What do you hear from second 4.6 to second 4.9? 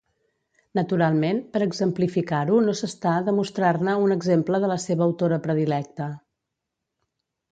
de la